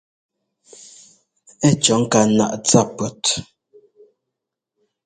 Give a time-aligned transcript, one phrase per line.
[1.67, 3.23] Ɛ́ cɔ̌ ŋká naꞌ tsa pʉ̈ɔt.